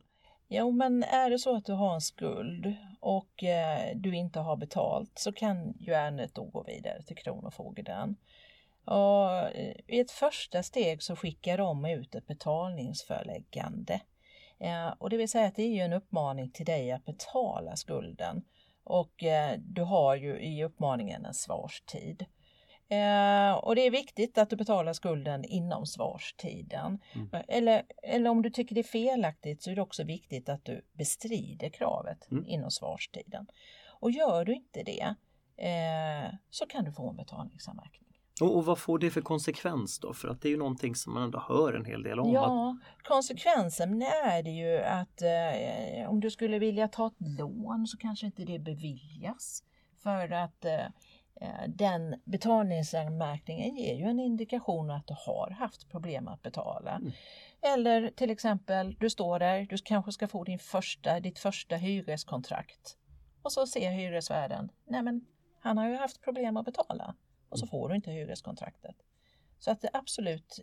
Jo, 0.48 0.70
men 0.70 1.02
är 1.02 1.30
det 1.30 1.38
så 1.38 1.56
att 1.56 1.64
du 1.64 1.72
har 1.72 1.94
en 1.94 2.00
skuld 2.00 2.74
och 3.00 3.44
eh, 3.44 3.96
du 3.96 4.16
inte 4.16 4.40
har 4.40 4.56
betalt 4.56 5.18
så 5.18 5.32
kan 5.32 5.74
ju 5.78 5.92
ärendet 5.92 6.34
då 6.34 6.44
gå 6.44 6.62
vidare 6.62 7.02
till 7.02 7.16
Kronofogden. 7.16 8.16
Och 8.84 9.30
eh, 9.30 9.74
I 9.86 10.00
ett 10.00 10.10
första 10.10 10.62
steg 10.62 11.02
så 11.02 11.16
skickar 11.16 11.58
de 11.58 11.84
ut 11.84 12.14
ett 12.14 12.26
betalningsföreläggande. 12.26 14.00
Eh, 14.62 14.88
och 14.98 15.10
det 15.10 15.16
vill 15.16 15.28
säga 15.28 15.46
att 15.46 15.56
det 15.56 15.62
är 15.62 15.74
ju 15.74 15.80
en 15.80 15.92
uppmaning 15.92 16.50
till 16.50 16.66
dig 16.66 16.92
att 16.92 17.04
betala 17.04 17.76
skulden 17.76 18.44
och 18.84 19.24
eh, 19.24 19.58
du 19.58 19.82
har 19.82 20.16
ju 20.16 20.40
i 20.40 20.64
uppmaningen 20.64 21.24
en 21.24 21.34
svarstid. 21.34 22.26
Eh, 22.88 23.52
och 23.52 23.74
det 23.74 23.86
är 23.86 23.90
viktigt 23.90 24.38
att 24.38 24.50
du 24.50 24.56
betalar 24.56 24.92
skulden 24.92 25.44
inom 25.44 25.86
svarstiden. 25.86 26.98
Mm. 27.14 27.28
Eller, 27.48 27.82
eller 28.02 28.30
om 28.30 28.42
du 28.42 28.50
tycker 28.50 28.74
det 28.74 28.80
är 28.80 28.82
felaktigt 28.82 29.62
så 29.62 29.70
är 29.70 29.74
det 29.74 29.82
också 29.82 30.04
viktigt 30.04 30.48
att 30.48 30.64
du 30.64 30.84
bestrider 30.92 31.68
kravet 31.68 32.30
mm. 32.30 32.44
inom 32.46 32.70
svarstiden. 32.70 33.46
Och 33.88 34.10
gör 34.10 34.44
du 34.44 34.54
inte 34.54 34.82
det 34.82 35.14
eh, 35.56 36.34
så 36.50 36.66
kan 36.66 36.84
du 36.84 36.92
få 36.92 37.10
en 37.10 37.16
betalningsanmärkning. 37.16 38.11
Och, 38.40 38.56
och, 38.56 38.64
vad 38.64 38.78
får 38.78 38.98
det 38.98 39.10
för 39.10 39.20
konsekvens 39.20 39.98
då? 39.98 40.12
För 40.12 40.28
att 40.28 40.42
det 40.42 40.48
är 40.48 40.50
ju 40.50 40.56
någonting 40.56 40.94
som 40.94 41.14
man 41.14 41.22
ändå 41.22 41.44
hör 41.48 41.72
en 41.72 41.84
hel 41.84 42.02
del 42.02 42.20
om. 42.20 42.32
Ja, 42.32 42.76
att... 42.98 43.06
konsekvensen 43.06 44.02
är 44.02 44.42
det 44.42 44.50
ju 44.50 44.78
att 44.78 45.22
eh, 45.22 46.10
om 46.10 46.20
du 46.20 46.30
skulle 46.30 46.58
vilja 46.58 46.88
ta 46.88 47.06
ett 47.06 47.38
lån 47.38 47.86
så 47.86 47.96
kanske 47.96 48.26
inte 48.26 48.44
det 48.44 48.58
beviljas. 48.58 49.62
För 50.02 50.32
att 50.32 50.64
eh, 50.64 50.86
Eh, 51.42 51.68
den 51.68 52.20
betalningsanmärkningen 52.24 53.76
ger 53.76 53.94
ju 53.94 54.04
en 54.04 54.20
indikation 54.20 54.90
att 54.90 55.06
du 55.06 55.14
har 55.18 55.50
haft 55.50 55.88
problem 55.90 56.28
att 56.28 56.42
betala. 56.42 56.90
Mm. 56.90 57.12
Eller 57.60 58.10
till 58.10 58.30
exempel, 58.30 58.96
du 59.00 59.10
står 59.10 59.38
där, 59.38 59.66
du 59.70 59.76
kanske 59.78 60.12
ska 60.12 60.28
få 60.28 60.44
din 60.44 60.58
första, 60.58 61.20
ditt 61.20 61.38
första 61.38 61.76
hyreskontrakt. 61.76 62.96
Och 63.42 63.52
så 63.52 63.66
ser 63.66 63.90
hyresvärden, 63.90 64.70
nej 64.86 65.02
men 65.02 65.26
han 65.60 65.78
har 65.78 65.88
ju 65.88 65.96
haft 65.96 66.22
problem 66.22 66.56
att 66.56 66.64
betala. 66.64 67.14
Och 67.52 67.58
så 67.58 67.64
mm. 67.64 67.70
får 67.70 67.88
du 67.88 67.94
inte 67.94 68.10
hyreskontraktet. 68.10 68.96
Så 69.58 69.70
att 69.70 69.80
det 69.80 69.90
absolut 69.92 70.58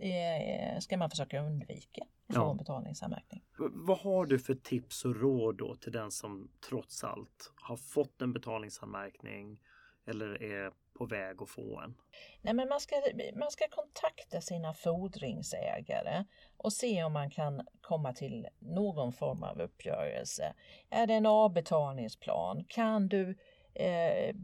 ska 0.79 0.97
man 0.97 1.09
försöka 1.09 1.41
undvika 1.41 2.03
att 2.27 2.35
få 2.35 2.41
ja. 2.41 2.51
en 2.51 2.57
betalningsanmärkning. 2.57 3.43
Vad 3.57 3.97
har 3.97 4.25
du 4.25 4.39
för 4.39 4.55
tips 4.55 5.05
och 5.05 5.15
råd 5.15 5.57
då 5.57 5.75
till 5.75 5.91
den 5.91 6.11
som 6.11 6.49
trots 6.69 7.03
allt 7.03 7.51
har 7.55 7.77
fått 7.77 8.21
en 8.21 8.33
betalningsanmärkning 8.33 9.59
eller 10.07 10.43
är 10.43 10.71
på 10.93 11.05
väg 11.05 11.41
att 11.41 11.49
få 11.49 11.79
en? 11.79 11.95
Nej, 12.41 12.53
men 12.53 12.69
man, 12.69 12.79
ska, 12.79 12.95
man 13.35 13.51
ska 13.51 13.67
kontakta 13.69 14.41
sina 14.41 14.73
fordringsägare 14.73 16.25
och 16.57 16.73
se 16.73 17.03
om 17.03 17.13
man 17.13 17.29
kan 17.29 17.67
komma 17.81 18.13
till 18.13 18.47
någon 18.59 19.13
form 19.13 19.43
av 19.43 19.61
uppgörelse. 19.61 20.53
Är 20.89 21.07
det 21.07 21.13
en 21.13 21.25
avbetalningsplan? 21.25 22.65
Kan 22.67 23.07
du 23.07 23.37
eh, 23.73 24.35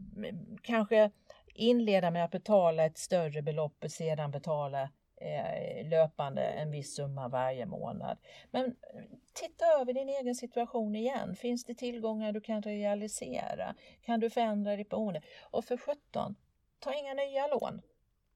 kanske 0.62 1.10
inleda 1.56 2.10
med 2.10 2.24
att 2.24 2.30
betala 2.30 2.84
ett 2.84 2.98
större 2.98 3.42
belopp 3.42 3.84
och 3.84 3.90
sedan 3.90 4.30
betala 4.30 4.90
eh, 5.20 5.88
löpande 5.88 6.42
en 6.42 6.70
viss 6.70 6.94
summa 6.94 7.28
varje 7.28 7.66
månad. 7.66 8.18
Men 8.50 8.64
eh, 8.66 9.02
titta 9.32 9.66
över 9.80 9.92
din 9.92 10.08
egen 10.08 10.34
situation 10.34 10.96
igen. 10.96 11.36
Finns 11.36 11.64
det 11.64 11.74
tillgångar 11.74 12.32
du 12.32 12.40
kan 12.40 12.62
realisera? 12.62 13.74
Kan 14.02 14.20
du 14.20 14.30
förändra 14.30 14.76
ditt 14.76 14.88
boende? 14.88 15.22
Och 15.50 15.64
för 15.64 15.76
17, 15.76 16.36
ta 16.78 16.94
inga 16.94 17.14
nya 17.14 17.46
lån. 17.46 17.82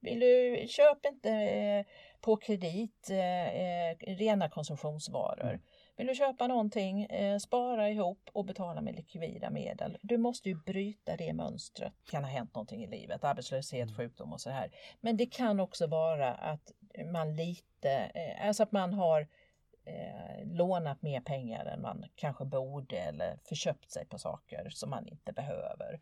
Vill 0.00 0.20
du, 0.20 0.64
köp 0.68 1.06
inte 1.06 1.30
eh, 1.30 1.84
på 2.20 2.36
kredit 2.36 3.10
eh, 3.10 4.14
rena 4.16 4.48
konsumtionsvaror. 4.48 5.60
Vill 6.00 6.06
du 6.06 6.14
köpa 6.14 6.46
någonting, 6.46 7.04
eh, 7.04 7.38
spara 7.38 7.90
ihop 7.90 8.30
och 8.32 8.44
betala 8.44 8.80
med 8.80 8.94
likvida 8.94 9.50
medel. 9.50 9.98
Du 10.02 10.18
måste 10.18 10.48
ju 10.48 10.54
bryta 10.54 11.16
det 11.16 11.32
mönstret. 11.32 11.92
Det 12.04 12.10
kan 12.10 12.24
ha 12.24 12.30
hänt 12.30 12.54
någonting 12.54 12.84
i 12.84 12.86
livet, 12.86 13.24
arbetslöshet, 13.24 13.82
mm. 13.82 13.94
sjukdom 13.94 14.32
och 14.32 14.40
så 14.40 14.50
här. 14.50 14.70
Men 15.00 15.16
det 15.16 15.26
kan 15.26 15.60
också 15.60 15.86
vara 15.86 16.34
att 16.34 16.72
man 17.12 17.36
lite, 17.36 17.90
eh, 17.90 18.46
alltså 18.46 18.62
att 18.62 18.72
man 18.72 18.94
har 18.94 19.28
eh, 19.84 20.46
lånat 20.46 21.02
mer 21.02 21.20
pengar 21.20 21.64
än 21.64 21.82
man 21.82 22.04
kanske 22.14 22.44
borde 22.44 22.96
eller 22.96 23.38
förköpt 23.44 23.90
sig 23.90 24.06
på 24.06 24.18
saker 24.18 24.68
som 24.70 24.90
man 24.90 25.06
inte 25.06 25.32
behöver. 25.32 26.00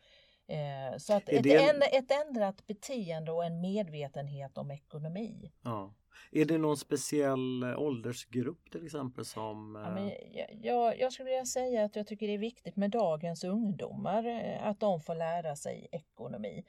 Eh, 0.48 0.96
så 0.98 1.14
att 1.14 1.28
ett, 1.28 1.46
en... 1.46 1.82
ett 1.82 2.26
ändrat 2.26 2.66
beteende 2.66 3.32
och 3.32 3.44
en 3.44 3.60
medvetenhet 3.60 4.58
om 4.58 4.70
ekonomi. 4.70 5.52
Ja. 5.62 5.94
Är 6.32 6.44
det 6.44 6.58
någon 6.58 6.76
speciell 6.76 7.62
eh, 7.62 7.78
åldersgrupp 7.78 8.70
till 8.70 8.84
exempel 8.84 9.24
som... 9.24 9.82
Ja, 9.84 9.90
men 9.90 10.08
eh, 10.08 10.66
jag, 10.66 11.00
jag 11.00 11.12
skulle 11.12 11.30
vilja 11.30 11.46
säga 11.46 11.84
att 11.84 11.96
jag 11.96 12.06
tycker 12.06 12.26
det 12.26 12.34
är 12.34 12.38
viktigt 12.38 12.76
med 12.76 12.90
dagens 12.90 13.44
ungdomar 13.44 14.58
att 14.62 14.80
de 14.80 15.00
får 15.00 15.14
lära 15.14 15.56
sig 15.56 15.88
ekonomi. 15.92 16.64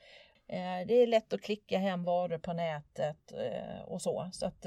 Det 0.88 0.94
är 0.94 1.08
lätt 1.08 1.34
att 1.34 1.42
klicka 1.42 1.78
hem 1.78 2.04
varor 2.04 2.38
på 2.38 2.54
nätet 2.54 3.34
och 3.86 4.02
så. 4.02 4.30
Så 4.34 4.46
att 4.46 4.66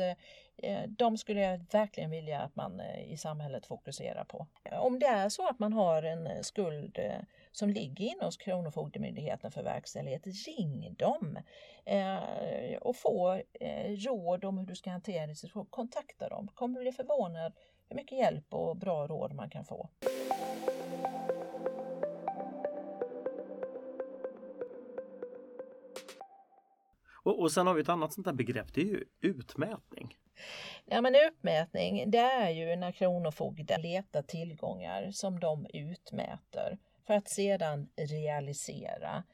Eh, 0.56 0.82
de 0.88 1.18
skulle 1.18 1.40
jag 1.40 1.61
verkligen 1.73 2.11
vilja 2.11 2.40
att 2.40 2.56
man 2.56 2.80
eh, 2.80 3.12
i 3.12 3.16
samhället 3.16 3.66
fokuserar 3.66 4.25
på. 4.25 4.47
Om 4.71 4.99
det 4.99 5.06
är 5.06 5.28
så 5.28 5.49
att 5.49 5.59
man 5.59 5.73
har 5.73 6.02
en 6.02 6.26
eh, 6.26 6.40
skuld 6.40 6.99
som 7.52 7.71
ligger 7.71 8.04
inne 8.04 8.25
hos 8.25 8.37
Kronofogdemyndigheten 8.37 9.50
för 9.50 9.62
verkställighet, 9.62 10.26
ring 10.26 10.94
dem 10.99 11.38
och 12.80 12.97
få 12.97 13.40
råd 13.87 14.44
om 14.44 14.59
hur 14.59 14.66
du 14.66 14.75
ska 14.76 14.90
hantera 14.90 15.26
din 15.26 15.37
situation. 15.37 15.66
Kontakta 15.71 16.28
dem. 16.28 16.49
Kommer 16.54 16.80
bli 16.80 16.92
förvånad 16.92 17.52
hur 17.88 17.97
mycket 17.97 18.18
hjälp 18.18 18.54
och 18.54 18.76
bra 18.76 19.06
råd 19.06 19.32
man 19.32 19.50
kan 19.50 19.64
få. 19.64 19.88
Och, 27.22 27.40
och 27.40 27.52
sen 27.52 27.66
har 27.66 27.74
vi 27.74 27.80
ett 27.80 27.88
annat 27.88 28.12
sånt 28.12 28.24
där 28.24 28.32
begrepp, 28.32 28.74
det 28.74 28.80
är 28.80 28.84
ju 28.84 29.04
utmätning. 29.20 30.16
Ja, 30.84 31.00
men 31.00 31.14
utmätning, 31.14 32.10
det 32.10 32.18
är 32.18 32.50
ju 32.50 32.76
när 32.76 32.92
Kronofogden 32.92 33.82
letar 33.82 34.22
tillgångar 34.22 35.10
som 35.10 35.40
de 35.40 35.66
utmäter 35.72 36.78
för 37.06 37.14
att 37.14 37.28
sedan 37.28 37.88
realisera. 37.96 39.24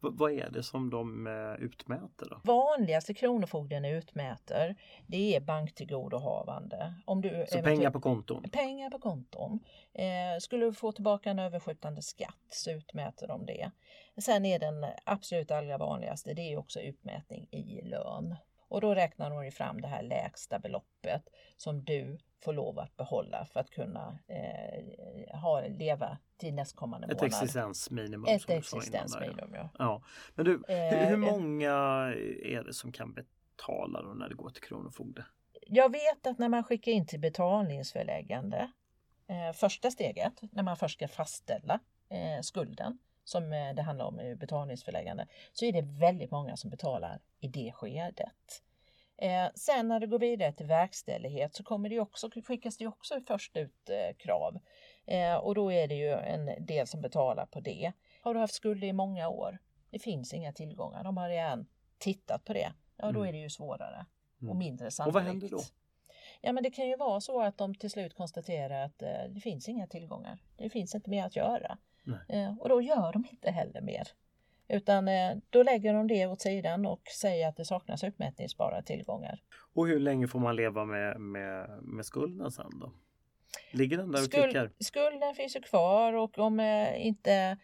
V 0.00 0.08
vad 0.12 0.32
är 0.32 0.50
det 0.50 0.62
som 0.62 0.90
de 0.90 1.26
eh, 1.26 1.64
utmäter? 1.64 2.26
Då? 2.30 2.40
Vanligaste 2.44 3.14
Kronofogden 3.14 3.84
utmäter 3.84 4.76
det 5.06 5.36
är 5.36 5.40
banktillgodohavande. 5.40 6.94
Om 7.04 7.20
du 7.20 7.44
så 7.48 7.62
pengar 7.62 7.90
på 7.90 8.00
konton? 8.00 8.42
Pengar 8.52 8.90
på 8.90 8.98
konton. 8.98 9.60
Eh, 9.92 10.38
skulle 10.40 10.66
du 10.66 10.72
få 10.72 10.92
tillbaka 10.92 11.30
en 11.30 11.38
överskjutande 11.38 12.02
skatt 12.02 12.46
så 12.48 12.70
utmäter 12.70 13.26
de 13.28 13.46
det. 13.46 13.70
Sen 14.18 14.44
är 14.44 14.58
den 14.58 14.86
absolut 15.04 15.50
allra 15.50 15.78
vanligaste 15.78 16.34
det 16.34 16.52
är 16.52 16.56
också 16.56 16.80
utmätning 16.80 17.48
i 17.50 17.82
lön. 17.82 18.36
Och 18.68 18.80
då 18.80 18.94
räknar 18.94 19.30
hon 19.30 19.52
fram 19.52 19.80
det 19.80 19.88
här 19.88 20.02
lägsta 20.02 20.58
beloppet 20.58 21.28
som 21.56 21.84
du 21.84 22.18
får 22.44 22.52
lov 22.52 22.78
att 22.78 22.96
behålla 22.96 23.44
för 23.44 23.60
att 23.60 23.70
kunna 23.70 24.18
eh, 24.28 25.38
ha, 25.40 25.60
leva 25.68 26.18
till 26.36 26.54
nästkommande 26.54 27.06
Ett 27.06 27.20
månad. 27.20 27.26
existensminimum. 27.26 28.24
Ett 28.34 28.50
existensminimum, 28.50 29.54
ja. 29.54 29.70
ja. 29.78 30.02
Men 30.34 30.44
du, 30.44 30.62
hur, 30.68 31.06
hur, 31.06 31.12
eh, 31.12 31.16
många 31.16 31.72
är 32.42 32.64
det 32.64 32.74
som 32.74 32.92
kan 32.92 33.12
betala 33.12 34.02
då 34.02 34.08
när 34.08 34.28
det 34.28 34.34
går 34.34 34.50
till 34.50 34.62
Kronofogde? 34.62 35.24
Jag 35.66 35.92
vet 35.92 36.26
att 36.26 36.38
när 36.38 36.48
man 36.48 36.64
skickar 36.64 36.92
in 36.92 37.06
till 37.06 37.20
betalningsförläggande, 37.20 38.70
eh, 39.26 39.52
första 39.54 39.90
steget, 39.90 40.42
när 40.52 40.62
man 40.62 40.76
först 40.76 40.94
ska 40.94 41.08
fastställa 41.08 41.80
eh, 42.10 42.42
skulden, 42.42 42.98
som 43.28 43.52
eh, 43.52 43.74
det 43.74 43.82
handlar 43.82 44.04
om 44.04 44.20
i 44.20 44.34
betalningsförläggande, 44.34 45.26
så 45.52 45.64
är 45.64 45.72
det 45.72 45.82
väldigt 45.82 46.30
många 46.30 46.56
som 46.56 46.70
betalar 46.70 47.20
i 47.40 47.48
det 47.48 47.72
skedet. 47.74 48.62
Eh, 49.16 49.48
sen 49.54 49.88
när 49.88 50.00
det 50.00 50.06
går 50.06 50.18
vidare 50.18 50.52
till 50.52 50.66
verkställighet 50.66 51.54
så 51.54 51.62
kommer 51.62 51.88
det 51.88 52.00
också, 52.00 52.30
skickas 52.44 52.76
det 52.76 52.86
också 52.86 53.20
först 53.26 53.56
ut 53.56 53.90
eh, 53.90 54.16
krav 54.16 54.58
eh, 55.06 55.34
och 55.34 55.54
då 55.54 55.72
är 55.72 55.88
det 55.88 55.94
ju 55.94 56.12
en 56.12 56.66
del 56.66 56.86
som 56.86 57.00
betalar 57.00 57.46
på 57.46 57.60
det. 57.60 57.92
Har 58.22 58.34
du 58.34 58.40
haft 58.40 58.54
skulder 58.54 58.88
i 58.88 58.92
många 58.92 59.28
år? 59.28 59.58
Det 59.90 59.98
finns 59.98 60.34
inga 60.34 60.52
tillgångar, 60.52 61.04
de 61.04 61.16
har 61.16 61.28
redan 61.28 61.66
tittat 61.98 62.44
på 62.44 62.52
det. 62.52 62.72
Ja, 62.96 63.12
då 63.12 63.20
mm. 63.20 63.28
är 63.28 63.32
det 63.32 63.38
ju 63.38 63.50
svårare 63.50 64.06
och 64.36 64.42
mm. 64.42 64.58
mindre 64.58 64.90
sannolikt. 64.90 65.16
Och 65.16 65.22
vad 65.22 65.30
händer 65.30 65.48
då? 65.48 65.60
Ja, 66.40 66.52
men 66.52 66.62
det 66.62 66.70
kan 66.70 66.88
ju 66.88 66.96
vara 66.96 67.20
så 67.20 67.42
att 67.42 67.58
de 67.58 67.74
till 67.74 67.90
slut 67.90 68.14
konstaterar 68.14 68.84
att 68.84 69.02
eh, 69.02 69.24
det 69.28 69.40
finns 69.40 69.68
inga 69.68 69.86
tillgångar. 69.86 70.38
Det 70.56 70.70
finns 70.70 70.94
inte 70.94 71.10
mer 71.10 71.24
att 71.24 71.36
göra. 71.36 71.78
Eh, 72.28 72.58
och 72.58 72.68
då 72.68 72.82
gör 72.82 73.12
de 73.12 73.26
inte 73.30 73.50
heller 73.50 73.80
mer. 73.80 74.08
Utan 74.68 75.08
eh, 75.08 75.36
då 75.50 75.62
lägger 75.62 75.94
de 75.94 76.06
det 76.06 76.26
åt 76.26 76.40
sidan 76.40 76.86
och 76.86 77.02
säger 77.20 77.48
att 77.48 77.56
det 77.56 77.64
saknas 77.64 78.04
utmätningsbara 78.04 78.82
tillgångar. 78.82 79.42
Och 79.74 79.86
hur 79.86 80.00
länge 80.00 80.28
får 80.28 80.38
man 80.38 80.56
leva 80.56 80.84
med, 80.84 81.20
med, 81.20 81.82
med 81.82 82.06
skulden 82.06 82.50
sen 82.50 82.80
då? 82.80 82.92
Ligger 83.72 83.96
den 83.96 84.12
där 84.12 84.18
och 84.18 84.24
Skuld, 84.24 84.44
tickar? 84.44 84.70
Skulden 84.78 85.34
finns 85.34 85.56
ju 85.56 85.60
kvar 85.60 86.12
och 86.12 86.38
om 86.38 86.60
eh, 86.60 87.06
inte 87.06 87.56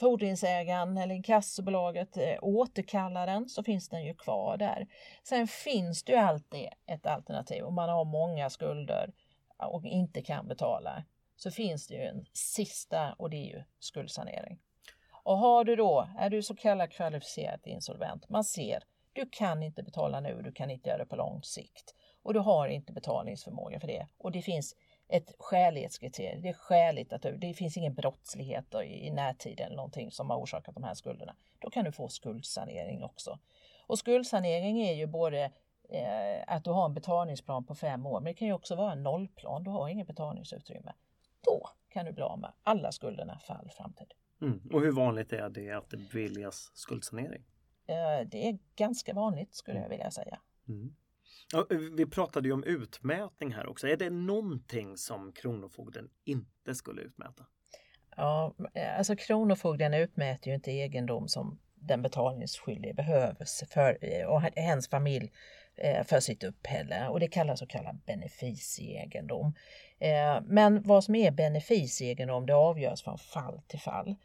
fordringsägaren 0.00 0.98
eller 0.98 1.14
inkassobolaget 1.14 2.18
återkallar 2.42 3.26
den 3.26 3.48
så 3.48 3.62
finns 3.62 3.88
den 3.88 4.04
ju 4.04 4.14
kvar 4.14 4.56
där. 4.56 4.86
Sen 5.22 5.46
finns 5.46 6.04
det 6.04 6.12
ju 6.12 6.18
alltid 6.18 6.68
ett 6.86 7.06
alternativ 7.06 7.64
om 7.64 7.74
man 7.74 7.88
har 7.88 8.04
många 8.04 8.50
skulder 8.50 9.12
och 9.56 9.84
inte 9.84 10.22
kan 10.22 10.48
betala 10.48 11.04
så 11.36 11.50
finns 11.50 11.86
det 11.86 11.94
ju 11.94 12.02
en 12.02 12.26
sista 12.32 13.12
och 13.12 13.30
det 13.30 13.36
är 13.36 13.56
ju 13.56 13.62
skuldsanering. 13.78 14.58
Och 15.22 15.38
har 15.38 15.64
du 15.64 15.76
då, 15.76 16.08
är 16.18 16.30
du 16.30 16.42
så 16.42 16.56
kallad 16.56 16.92
kvalificerat 16.92 17.66
insolvent, 17.66 18.28
man 18.28 18.44
ser, 18.44 18.84
du 19.12 19.28
kan 19.30 19.62
inte 19.62 19.82
betala 19.82 20.20
nu, 20.20 20.42
du 20.42 20.52
kan 20.52 20.70
inte 20.70 20.88
göra 20.88 20.98
det 20.98 21.06
på 21.06 21.16
lång 21.16 21.42
sikt 21.42 21.94
och 22.22 22.34
du 22.34 22.40
har 22.40 22.68
inte 22.68 22.92
betalningsförmåga 22.92 23.80
för 23.80 23.86
det 23.86 24.06
och 24.18 24.32
det 24.32 24.42
finns 24.42 24.76
ett 25.08 25.34
skälighetskriterium. 25.38 26.42
Det 26.42 26.48
är 26.48 26.52
skäligt 26.52 27.12
att 27.12 27.22
du, 27.22 27.36
det 27.36 27.54
finns 27.54 27.76
ingen 27.76 27.94
brottslighet 27.94 28.74
i 28.84 29.10
närtid 29.10 29.60
eller 29.60 29.76
någonting 29.76 30.10
som 30.10 30.30
har 30.30 30.36
orsakat 30.36 30.74
de 30.74 30.84
här 30.84 30.94
skulderna. 30.94 31.36
Då 31.58 31.70
kan 31.70 31.84
du 31.84 31.92
få 31.92 32.08
skuldsanering 32.08 33.04
också. 33.04 33.38
Och 33.86 33.98
skuldsanering 33.98 34.80
är 34.80 34.92
ju 34.92 35.06
både 35.06 35.50
eh, 35.88 36.42
att 36.46 36.64
du 36.64 36.70
har 36.70 36.84
en 36.84 36.94
betalningsplan 36.94 37.64
på 37.64 37.74
fem 37.74 38.06
år, 38.06 38.20
men 38.20 38.24
det 38.24 38.34
kan 38.34 38.48
ju 38.48 38.54
också 38.54 38.74
vara 38.74 38.92
en 38.92 39.02
nollplan. 39.02 39.64
Du 39.64 39.70
har 39.70 39.88
ingen 39.88 40.06
betalningsutrymme. 40.06 40.92
Då 41.44 41.68
kan 41.88 42.06
du 42.06 42.12
bli 42.12 42.22
av 42.22 42.38
med 42.38 42.52
alla 42.62 42.92
skulderna 42.92 43.38
för 43.38 43.54
all 43.54 43.70
framtid. 43.70 44.12
Mm. 44.42 44.60
Och 44.72 44.80
hur 44.80 44.92
vanligt 44.92 45.32
är 45.32 45.48
det 45.48 45.70
att 45.70 45.90
det 45.90 45.96
beviljas 45.96 46.70
skuldsanering? 46.74 47.44
Eh, 47.86 48.28
det 48.28 48.48
är 48.48 48.58
ganska 48.76 49.14
vanligt 49.14 49.54
skulle 49.54 49.78
jag 49.78 49.88
vilja 49.88 50.10
säga. 50.10 50.40
Mm. 50.68 50.96
Ja, 51.52 51.66
vi 51.96 52.06
pratade 52.06 52.48
ju 52.48 52.54
om 52.54 52.64
utmätning 52.64 53.52
här 53.52 53.66
också. 53.66 53.88
Är 53.88 53.96
det 53.96 54.10
någonting 54.10 54.96
som 54.96 55.32
Kronofogden 55.32 56.10
inte 56.24 56.74
skulle 56.74 57.02
utmäta? 57.02 57.46
Ja, 58.16 58.54
alltså 58.98 59.16
Kronofogden 59.16 59.94
utmäter 59.94 60.48
ju 60.50 60.54
inte 60.54 60.70
egendom 60.70 61.28
som 61.28 61.58
den 61.86 62.02
betalningsskyldige 62.02 62.94
behöver 62.94 63.66
för, 63.66 63.98
eh, 64.00 64.26
och 64.26 64.42
hens 64.42 64.88
familj 64.88 65.32
eh, 65.76 66.04
för 66.04 66.20
sitt 66.20 66.44
uppehälle 66.44 67.08
och 67.08 67.20
det 67.20 67.28
kallas 67.28 67.58
så 67.58 67.66
kallad 67.66 68.00
beneficieegendom. 68.06 69.54
Eh, 69.98 70.40
men 70.46 70.82
vad 70.82 71.04
som 71.04 71.14
är 71.14 71.30
beneficieegendom 71.30 72.46
det 72.46 72.54
avgörs 72.54 73.02
från 73.02 73.18
fall 73.18 73.60
till 73.66 73.80
fall. 73.80 74.16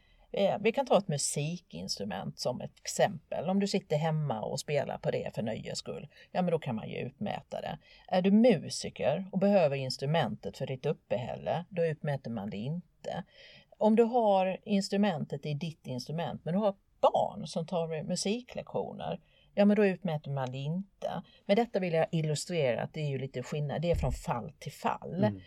Vi 0.60 0.72
kan 0.72 0.86
ta 0.86 0.98
ett 0.98 1.08
musikinstrument 1.08 2.38
som 2.38 2.60
ett 2.60 2.78
exempel. 2.80 3.48
Om 3.48 3.60
du 3.60 3.66
sitter 3.66 3.96
hemma 3.96 4.40
och 4.40 4.60
spelar 4.60 4.98
på 4.98 5.10
det 5.10 5.34
för 5.34 5.42
nöjes 5.42 5.78
skull, 5.78 6.08
ja 6.32 6.42
men 6.42 6.50
då 6.50 6.58
kan 6.58 6.74
man 6.74 6.88
ju 6.88 6.96
utmäta 6.96 7.60
det. 7.60 7.78
Är 8.08 8.22
du 8.22 8.30
musiker 8.30 9.28
och 9.32 9.38
behöver 9.38 9.76
instrumentet 9.76 10.56
för 10.56 10.66
ditt 10.66 10.86
uppehälle, 10.86 11.64
då 11.68 11.84
utmäter 11.84 12.30
man 12.30 12.50
det 12.50 12.56
inte. 12.56 13.24
Om 13.78 13.96
du 13.96 14.02
har 14.02 14.58
instrumentet 14.64 15.46
i 15.46 15.54
ditt 15.54 15.86
instrument, 15.86 16.44
men 16.44 16.54
du 16.54 16.60
har 16.60 16.74
barn 17.00 17.46
som 17.46 17.66
tar 17.66 18.02
musiklektioner, 18.02 19.20
ja 19.54 19.64
men 19.64 19.76
då 19.76 19.86
utmäter 19.86 20.30
man 20.30 20.52
det 20.52 20.58
inte. 20.58 21.22
Med 21.46 21.56
detta 21.56 21.78
vill 21.78 21.92
jag 21.92 22.06
illustrera 22.12 22.82
att 22.82 22.94
det 22.94 23.00
är 23.00 23.08
ju 23.08 23.18
lite 23.18 23.42
skillnad, 23.42 23.82
det 23.82 23.90
är 23.90 23.94
från 23.94 24.12
fall 24.12 24.52
till 24.58 24.72
fall. 24.72 25.14
Mm. 25.14 25.40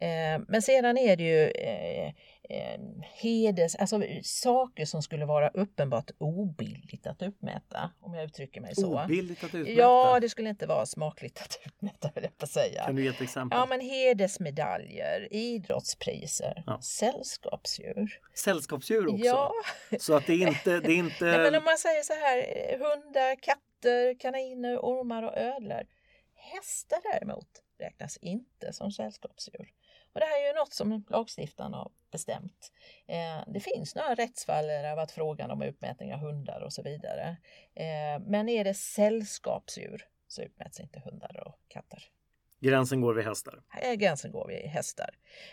Eh, 0.00 0.40
men 0.48 0.62
sedan 0.62 0.98
är 0.98 1.16
det 1.16 1.24
ju 1.24 1.50
eh, 1.50 2.12
eh, 2.50 2.80
heders, 3.02 3.74
alltså 3.74 4.02
saker 4.22 4.84
som 4.84 5.02
skulle 5.02 5.24
vara 5.24 5.48
uppenbart 5.48 6.10
obilligt 6.18 7.06
att 7.06 7.22
uppmäta, 7.22 7.90
om 8.00 8.14
jag 8.14 8.24
uttrycker 8.24 8.60
mig 8.60 8.74
så. 8.74 9.04
Obilligt 9.04 9.44
att 9.44 9.54
utmäta? 9.54 9.80
Ja, 9.80 10.18
det 10.20 10.28
skulle 10.28 10.48
inte 10.48 10.66
vara 10.66 10.86
smakligt 10.86 11.40
att 11.42 11.58
uppmäta, 11.66 12.10
vill 12.14 12.24
jag 12.24 12.38
på 12.38 12.46
säga. 12.46 12.84
Kan 12.84 12.96
du 12.96 13.02
ge 13.02 13.08
ett 13.08 13.20
exempel? 13.20 13.58
Ja, 13.58 13.66
men 13.66 13.80
hedersmedaljer, 13.80 15.28
idrottspriser, 15.30 16.62
ja. 16.66 16.80
sällskapsdjur. 16.82 18.20
Sällskapsdjur 18.34 19.06
också? 19.06 19.24
Ja. 19.24 19.52
Så 19.98 20.16
att 20.16 20.26
det 20.26 20.32
är 20.32 20.48
inte... 20.48 20.80
Det 20.80 20.92
är 20.92 20.96
inte... 21.04 21.24
Nej, 21.24 21.38
men 21.38 21.54
om 21.54 21.64
man 21.64 21.78
säger 21.78 22.02
så 22.02 22.12
här, 22.12 22.38
hundar, 22.78 23.36
katter, 23.42 24.20
kaniner, 24.20 24.78
ormar 24.78 25.22
och 25.22 25.36
ödlor. 25.36 25.82
Hästar 26.34 26.98
däremot 27.12 27.48
räknas 27.78 28.16
inte 28.16 28.72
som 28.72 28.92
sällskapsdjur. 28.92 29.68
Och 30.12 30.20
det 30.20 30.26
här 30.26 30.42
är 30.42 30.46
ju 30.46 30.58
något 30.58 30.72
som 30.72 31.04
lagstiftaren 31.08 31.74
har 31.74 31.90
bestämt. 32.10 32.72
Eh, 33.06 33.44
det 33.46 33.60
finns 33.60 33.94
några 33.94 34.14
rättsfall 34.14 34.66
där 34.66 34.82
det 34.82 34.88
har 34.88 34.96
varit 34.96 35.10
frågan 35.10 35.50
om 35.50 35.62
utmätning 35.62 36.14
av 36.14 36.20
hundar 36.20 36.60
och 36.60 36.72
så 36.72 36.82
vidare. 36.82 37.36
Eh, 37.74 38.22
men 38.26 38.48
är 38.48 38.64
det 38.64 38.74
sällskapsdjur 38.74 40.08
så 40.28 40.42
utmäts 40.42 40.80
inte 40.80 41.00
hundar 41.00 41.46
och 41.46 41.58
katter. 41.68 42.02
Gränsen 42.60 43.00
går 43.00 43.14
vid 43.14 43.24
hästar? 43.24 43.62
Gränsen 43.96 44.32
går 44.32 44.48
vid 44.48 44.58
hästar. 44.58 45.10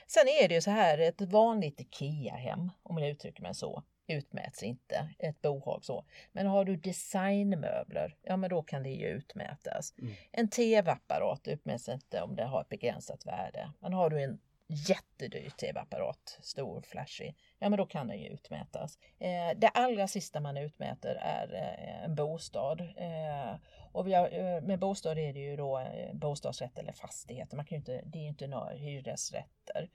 Sen 0.07 0.27
är 0.27 0.47
det 0.47 0.55
ju 0.55 0.61
så 0.61 0.71
här, 0.71 0.97
ett 0.97 1.21
vanligt 1.21 1.79
IKEA-hem, 1.79 2.71
om 2.83 2.97
jag 2.97 3.09
uttrycker 3.09 3.43
mig 3.43 3.55
så, 3.55 3.83
utmäts 4.07 4.63
inte, 4.63 5.09
ett 5.19 5.41
bohag 5.41 5.85
så. 5.85 6.05
Men 6.31 6.47
har 6.47 6.65
du 6.65 6.75
designmöbler, 6.75 8.17
ja 8.21 8.37
men 8.37 8.49
då 8.49 8.63
kan 8.63 8.83
det 8.83 8.89
ju 8.89 9.07
utmätas. 9.07 9.93
Mm. 9.99 10.13
En 10.31 10.49
tv-apparat 10.49 11.47
utmäts 11.47 11.89
inte 11.89 12.21
om 12.21 12.35
det 12.35 12.43
har 12.43 12.61
ett 12.61 12.69
begränsat 12.69 13.25
värde. 13.25 13.71
Men 13.79 13.93
har 13.93 14.09
du 14.09 14.23
en 14.23 14.39
jättedyr 14.67 15.49
tv-apparat, 15.49 16.39
stor, 16.41 16.81
flashig, 16.81 17.35
ja 17.59 17.69
men 17.69 17.77
då 17.77 17.85
kan 17.85 18.07
den 18.07 18.19
ju 18.19 18.29
utmätas. 18.29 18.97
Eh, 19.19 19.57
det 19.57 19.67
allra 19.67 20.07
sista 20.07 20.39
man 20.39 20.57
utmäter 20.57 21.15
är 21.15 21.53
eh, 21.53 22.03
en 22.03 22.15
bostad. 22.15 22.81
Eh, 22.81 23.55
och 23.91 24.07
vi 24.07 24.13
har, 24.13 24.29
eh, 24.33 24.61
med 24.61 24.79
bostad 24.79 25.17
är 25.17 25.33
det 25.33 25.39
ju 25.39 25.55
då 25.55 25.79
eh, 25.79 26.13
bostadsrätt 26.13 26.79
eller 26.79 26.93
fastigheter, 26.93 27.55
man 27.55 27.65
kan 27.65 27.75
ju 27.75 27.79
inte, 27.79 28.01
det 28.05 28.19
är 28.19 28.23
ju 28.23 28.29
inte 28.29 28.47
några 28.47 28.69
hyresrätter. 28.69 29.89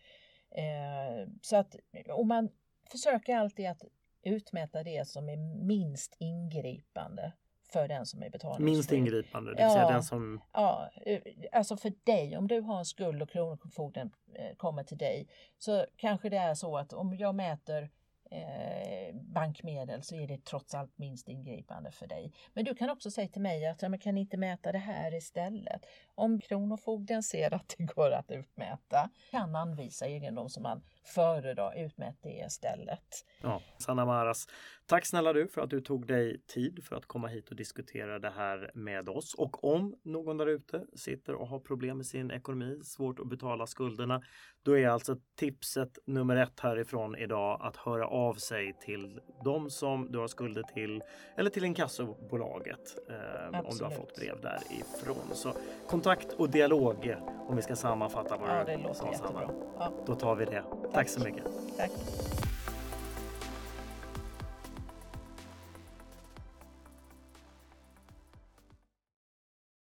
Eh, 0.51 1.29
så 1.43 1.57
att 1.57 1.77
och 2.09 2.27
man 2.27 2.49
försöker 2.91 3.37
alltid 3.37 3.67
att 3.67 3.83
utmäta 4.23 4.83
det 4.83 5.09
som 5.09 5.29
är 5.29 5.37
minst 5.67 6.17
ingripande 6.19 7.33
för 7.73 7.89
den 7.89 8.07
som 8.07 8.23
är 8.23 8.31
betalningsskyldig. 8.31 8.73
Minst 8.73 8.93
ingripande, 8.93 9.51
det 9.51 9.55
vill 9.55 9.63
ja, 9.63 9.73
säga 9.73 9.89
den 9.89 10.03
som... 10.03 10.41
Ja, 10.53 10.91
eh, 11.07 11.21
alltså 11.53 11.77
för 11.77 11.93
dig, 12.05 12.37
om 12.37 12.49
du 12.49 12.61
har 12.61 12.79
en 12.79 12.85
skuld 12.85 13.23
och 13.23 13.31
Kronofogden 13.31 14.11
eh, 14.35 14.57
kommer 14.57 14.85
till 14.85 14.99
dig 14.99 15.29
så 15.59 15.87
kanske 15.97 16.29
det 16.29 16.37
är 16.37 16.55
så 16.55 16.77
att 16.77 16.93
om 16.93 17.15
jag 17.15 17.35
mäter 17.35 17.91
eh, 18.33 19.15
bankmedel 19.15 20.03
så 20.03 20.17
är 20.17 20.27
det 20.27 20.45
trots 20.45 20.75
allt 20.75 20.99
minst 20.99 21.29
ingripande 21.29 21.91
för 21.91 22.07
dig. 22.07 22.33
Men 22.53 22.65
du 22.65 22.75
kan 22.75 22.91
också 22.91 23.11
säga 23.11 23.29
till 23.29 23.43
mig 23.43 23.67
att 23.67 23.83
man 23.83 23.99
kan 23.99 24.19
inte 24.19 24.37
mäta 24.37 24.73
det 24.73 24.79
här 24.79 25.15
istället. 25.15 25.87
Om 26.15 26.41
Kronofogden 26.41 27.23
ser 27.23 27.55
att 27.55 27.75
det 27.79 27.85
går 27.85 28.11
att 28.11 28.31
utmäta 28.31 29.11
kan 29.31 29.57
anvisa 29.57 30.07
egendom 30.07 30.49
som 30.49 30.63
man 30.63 30.83
föredrar 31.05 31.85
utmätt 31.85 32.17
det 32.23 32.45
istället. 32.47 33.25
Ja, 33.43 33.63
Sanna 33.79 34.05
Maras, 34.05 34.49
tack 34.87 35.07
snälla 35.07 35.33
du 35.33 35.49
för 35.49 35.61
att 35.61 35.71
du 35.71 35.81
tog 35.81 36.07
dig 36.07 36.41
tid 36.47 36.85
för 36.85 36.97
att 36.97 37.07
komma 37.07 37.29
hit 37.29 37.49
och 37.49 37.57
diskutera 37.57 38.19
det 38.19 38.31
här 38.31 38.71
med 38.75 39.09
oss. 39.09 39.35
Och 39.35 39.65
om 39.65 39.97
någon 40.03 40.37
där 40.37 40.47
ute 40.47 40.85
sitter 40.97 41.35
och 41.35 41.49
har 41.49 41.59
problem 41.59 41.97
med 41.97 42.07
sin 42.07 42.31
ekonomi, 42.31 42.81
svårt 42.85 43.19
att 43.19 43.29
betala 43.29 43.67
skulderna, 43.67 44.23
då 44.63 44.79
är 44.79 44.89
alltså 44.89 45.17
tipset 45.37 45.99
nummer 46.07 46.37
ett 46.37 46.61
härifrån 46.61 47.17
idag 47.17 47.61
att 47.63 47.77
höra 47.77 48.07
av 48.07 48.35
sig 48.35 48.77
till 48.81 49.21
de 49.45 49.71
som 49.71 50.13
du 50.13 50.19
har 50.19 50.29
skulder 50.29 50.63
till 50.63 51.03
eller 51.37 51.51
till 51.51 51.65
inkassobolaget 51.65 52.97
eh, 53.09 53.61
om 53.61 53.77
du 53.79 53.85
har 53.85 53.91
fått 53.91 54.15
brev 54.17 54.41
därifrån. 54.41 55.35
Så 55.35 55.53
kontakt 55.87 56.33
och 56.33 56.51
dialog 56.51 57.17
om 57.49 57.57
vi 57.57 57.63
ska 57.63 57.77
sammanfatta 57.77 58.37
vad 58.37 58.49
ja, 58.49 58.65
det 58.65 58.77
låter 58.77 59.07
jättebra. 59.07 59.51
Ja. 59.79 59.93
Då 60.07 60.15
tar 60.15 60.35
vi 60.35 60.45
det. 60.45 60.65
Tack, 60.93 61.09
Tack 61.09 61.09
så 61.09 61.21
mycket. 61.21 61.45
Tack. 61.77 61.91